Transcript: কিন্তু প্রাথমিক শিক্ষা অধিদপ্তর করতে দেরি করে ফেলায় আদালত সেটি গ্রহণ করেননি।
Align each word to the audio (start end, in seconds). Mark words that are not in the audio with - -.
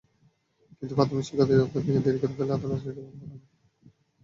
কিন্তু 0.77 0.93
প্রাথমিক 0.97 1.23
শিক্ষা 1.27 1.43
অধিদপ্তর 1.45 1.71
করতে 1.75 1.99
দেরি 2.05 2.19
করে 2.21 2.33
ফেলায় 2.37 2.57
আদালত 2.57 2.79
সেটি 2.79 2.91
গ্রহণ 2.95 3.15
করেননি। 3.19 3.37